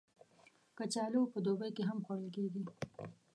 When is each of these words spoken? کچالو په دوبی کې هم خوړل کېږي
کچالو 0.77 1.21
په 1.33 1.37
دوبی 1.45 1.69
کې 1.75 1.83
هم 1.89 1.97
خوړل 2.05 2.29
کېږي 2.35 2.63